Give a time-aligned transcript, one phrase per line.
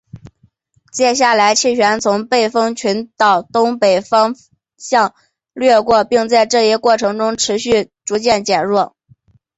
[0.91, 4.35] 接下来气旋从背风群岛东北方
[4.75, 5.13] 向
[5.53, 8.95] 掠过并在这一过程中继续逐渐减弱。